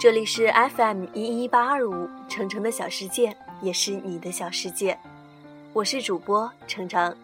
[0.00, 4.96] 这里是 FM 一一八二五，程程的小世界，也是你的小世界。
[5.72, 7.16] 我是主播程程。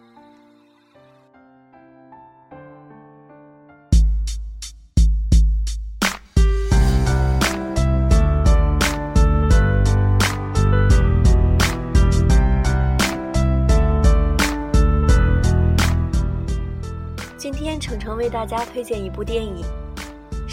[17.37, 19.63] 今天程程为大家推荐一部电影。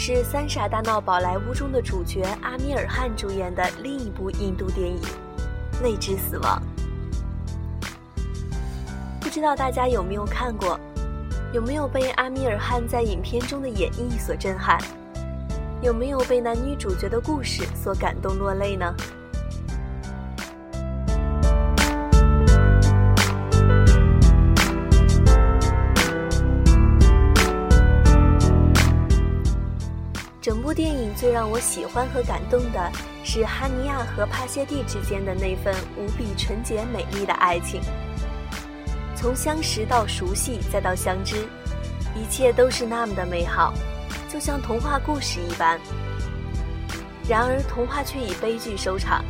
[0.05, 4.99] 是《三傻大闹宝莱坞》中的主角阿米尔汗主演的另一部印度电影
[5.81, 6.61] 《未知死亡》。
[9.21, 10.77] 不知道大家有没有看过？
[11.53, 14.77] 有没有被阿米尔汗在影片中的演绎所震撼？
[15.81, 18.93] 有没有被男女主角的故事所感动落泪呢？
[30.73, 32.91] 电影最让我喜欢和感动的
[33.23, 37.81] 是哈尼亚和帕谢蒂之间的那份无比纯洁美丽的爱情。
[39.15, 41.47] 从相识到熟悉再到相知，
[42.15, 43.73] 一切都是那么的美好，
[44.27, 45.79] 就像童话故事一般。
[47.27, 49.23] 然而，童话却以悲剧收场。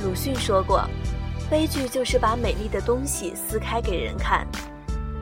[0.00, 0.84] 鲁迅说过
[1.48, 4.44] ：“悲剧就是把美丽的东西撕开给人看。”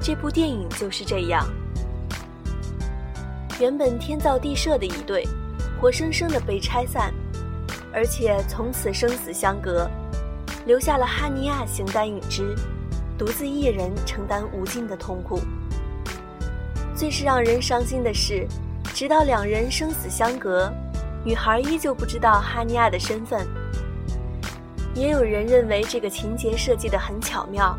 [0.01, 1.47] 这部电影就是这样。
[3.61, 5.27] 原本天造地设的一对，
[5.81, 7.13] 活生生的被拆散，
[7.93, 9.91] 而且从此生死相隔，
[10.65, 12.55] 留下了哈尼亚形单影只，
[13.19, 15.41] 独自一人承担无尽的痛苦。
[16.95, 18.47] 最是让人伤心的是，
[18.95, 20.73] 直到两人生死相隔，
[21.25, 23.45] 女孩依旧不知道哈尼亚的身份。
[24.95, 27.77] 也有人认为这个情节设计得很巧妙，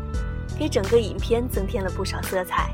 [0.58, 2.70] 给整个影片增添了不少色彩。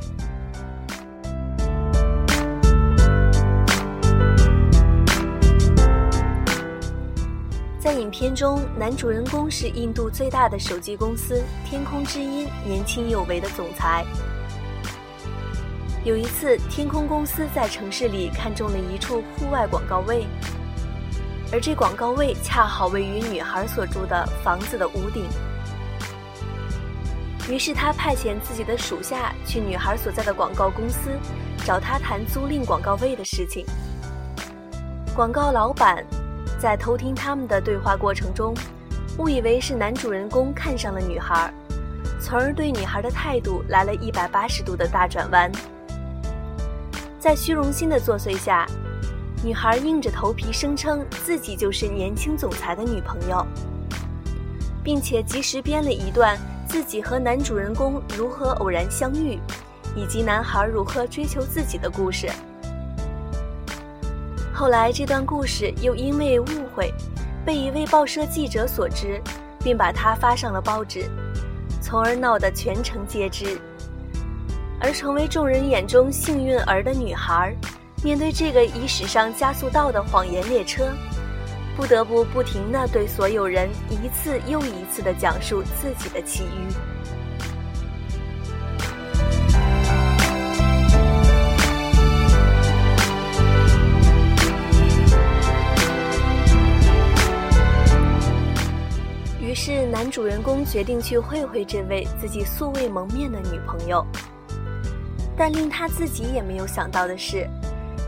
[8.06, 14.04] 影片中，男主人公是印度最大的手机公司天空之音年轻有为的总裁。
[16.04, 20.24] 有一次，天空公司在城市里看中了一处户外广告位，
[21.50, 25.24] 而这广告位恰好位于女孩所住的房子的屋顶。
[27.50, 31.10] 于是他派遣自己的属下去女孩所在的广告公司，
[31.64, 33.66] 找他谈租赁广告位的事情。
[35.12, 36.06] 广告老板。
[36.66, 38.52] 在偷听他们的对话过程中，
[39.18, 41.54] 误以为是男主人公看上了女孩，
[42.20, 45.48] 从而对女孩的态度来了一百八十度的大转弯。
[47.20, 48.66] 在虚荣心的作祟下，
[49.44, 53.46] 女孩硬着头皮声称自己就是年轻总裁的女朋友，
[54.82, 59.38] 并且及时编了一段自己和男主人公如何偶然相遇，
[59.94, 62.28] 以及男孩如何追求自己的故事。
[64.58, 66.90] 后来，这段故事又因为误会，
[67.44, 69.20] 被一位报社记者所知，
[69.62, 71.10] 并把它发上了报纸，
[71.82, 73.60] 从而闹得全城皆知。
[74.80, 77.54] 而成为众人眼中幸运儿的女孩，
[78.02, 80.88] 面对这个以史上加速到的谎言列车，
[81.76, 86.95] 不得不不停地对所有人一次又一次地讲述自己的奇遇。
[100.16, 104.02] 主人公决定去会会这位自己素未谋面的女朋友，
[105.36, 107.46] 但令他自己也没有想到的是，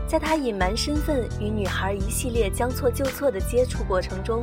[0.07, 4.41] 在他隐瞒身份与女孩一系列将错就错的接触过程中，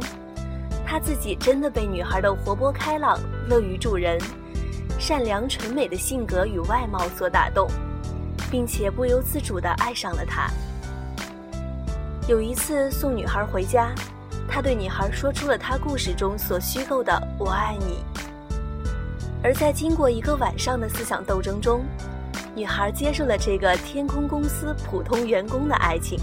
[0.86, 3.18] 他自己真的被女孩的活泼开朗、
[3.48, 4.16] 乐于助人、
[4.96, 7.68] 善良纯美的性格与外貌所打动，
[8.48, 10.48] 并且不由自主地爱上了她。
[12.28, 13.92] 有一次送女孩回家。
[14.48, 18.02] 他对女孩说出了他故事中所虚构的“我爱你”，
[19.44, 21.84] 而在经过一个晚上的思想斗争中，
[22.54, 26.18] 女孩接受了这个天空公司普通员工的爱情。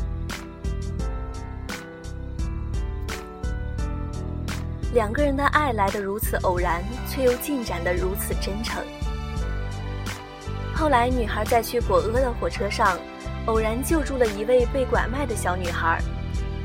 [4.94, 8.84] 两个人的爱来得如此偶然，却又进展得如此真诚。
[10.74, 12.98] 后来，女孩在去果阿的火车上，
[13.46, 16.00] 偶然救助了一位被拐卖的小女孩。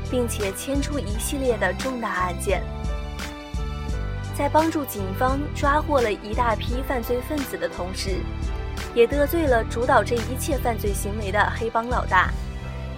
[0.09, 2.61] 并且牵出一系列的重大案件，
[4.37, 8.17] 在帮助警方抓获了一大批犯罪分子的同时，
[8.95, 12.31] 也得罪了主导这一切犯罪行为的黑帮老大，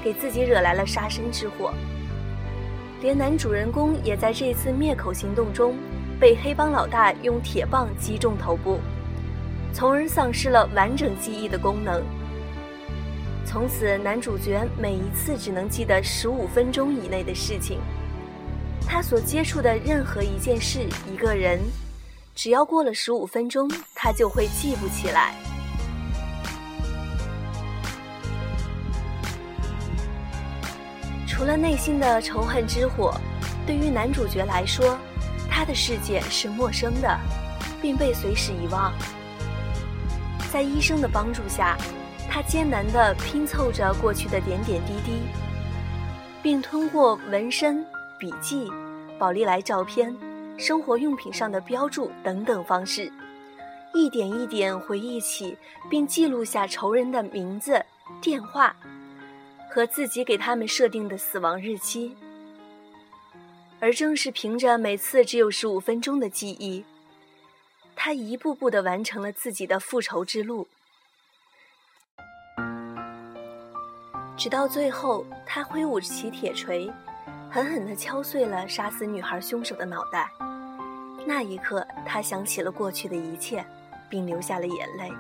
[0.03, 1.73] 给自己惹来了杀身之祸。
[3.01, 5.75] 连男主人公也在这次灭口行动中，
[6.19, 8.79] 被黑帮老大用铁棒击中头部，
[9.73, 12.03] 从而丧失了完整记忆的功能。
[13.45, 17.79] 从此，男主角每一次只能记得十五分钟以内的事情。
[18.87, 21.59] 他所接触的任何一件事、一个人，
[22.33, 25.35] 只要过了十五分钟，他就会记不起来。
[31.27, 33.13] 除了内心的仇恨之火，
[33.65, 34.97] 对于男主角来说，
[35.49, 37.19] 他的世界是陌生的，
[37.81, 38.93] 并被随时遗忘。
[40.51, 41.77] 在医生的帮助下，
[42.33, 45.19] 他艰难地拼凑着过去的点点滴滴，
[46.41, 47.85] 并通过纹身、
[48.17, 48.71] 笔记、
[49.19, 50.15] 宝丽来照片、
[50.57, 53.11] 生活用品上的标注等等方式，
[53.93, 55.57] 一点一点回忆起
[55.89, 57.83] 并记录下仇人的名字、
[58.21, 58.73] 电话。
[59.69, 62.13] 和自己给他们设定的死亡日期，
[63.79, 66.83] 而正是凭着每次只有十五分钟的记忆，
[67.95, 70.67] 他一步步地完成了自己的复仇之路，
[74.41, 76.91] 直到最后，他挥舞起铁锤，
[77.47, 80.31] 狠狠地敲碎了杀死女孩凶手的脑袋。
[81.27, 83.63] 那一刻，他想起了过去的一切，
[84.09, 85.11] 并流下了眼泪。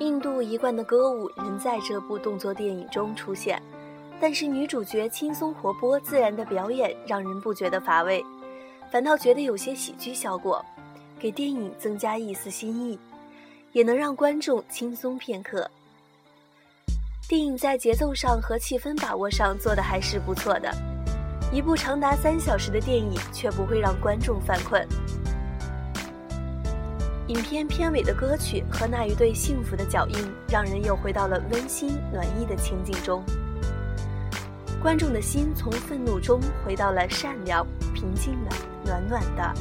[0.00, 3.60] 印度一贯的歌舞仍在这部动作电影中出现，
[4.20, 8.24] 但是女主角轻松活泼、自然的表演让人不觉得乏味，
[8.92, 10.64] 反倒觉得有些喜剧效果，
[11.18, 12.96] 给电影增加一丝新意，
[13.72, 15.68] 也能让观众轻松片刻。
[17.28, 20.72] 电影在节奏上和气氛把握上做的还是不错的，
[21.52, 24.86] 一部长达三小时的电影却不会让观众犯困。
[27.28, 30.16] 影片片尾的歌曲和那一对幸福的脚印，
[30.48, 33.22] 让人又回到了温馨暖意的情景中。
[34.80, 39.54] 观众的心从愤怒中回到了善良、平静的、暖暖的。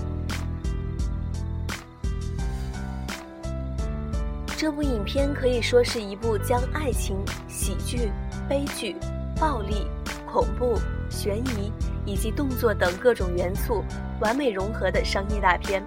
[4.55, 7.17] 这部影片可以说是一部将爱情、
[7.49, 8.13] 喜剧、
[8.47, 8.95] 悲剧、
[9.41, 9.87] 暴力、
[10.25, 10.79] 恐怖、
[11.09, 11.69] 悬疑
[12.05, 13.83] 以及动作等各种元素
[14.21, 15.85] 完美融合的商业大片。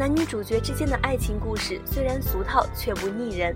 [0.00, 3.54] 男女主角之间的爱情故事虽然俗套，却不腻人。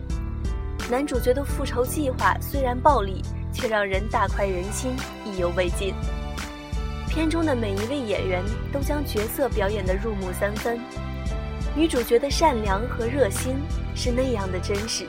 [0.90, 4.94] 男主角的复仇计划虽然暴力，却让人大快人心，
[5.24, 5.94] 意犹未尽。
[7.08, 10.78] 片中的每一位演员都将角色表演得入木三分。
[11.74, 13.56] 女主角的善良和热心
[13.94, 15.06] 是那样的真实。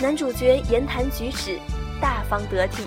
[0.00, 1.58] 男主角言谈举止
[2.00, 2.84] 大方得体，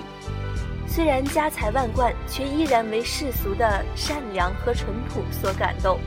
[0.88, 6.00] 虽然家财万贯，却依然为世俗的善良和淳朴所感动。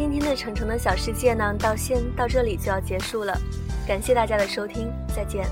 [0.00, 3.38] 今天的程程的小世界呢，到先到这里就要结束了，
[3.86, 5.44] 感谢大家的收听，再见。